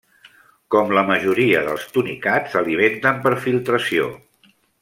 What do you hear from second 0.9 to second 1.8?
la majoria